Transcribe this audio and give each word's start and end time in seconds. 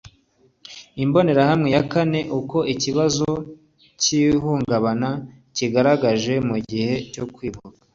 Imbonerahamwe 1.03 1.67
ya 1.75 1.83
kane 1.91 2.19
Uko 2.39 2.57
ikibazo 2.73 3.27
cy 4.01 4.09
ihungabana 4.23 5.09
cyigaragaje 5.55 6.33
mu 6.47 6.57
gihe 6.69 6.93
cyo 7.13 7.25
kwibuka 7.33 7.77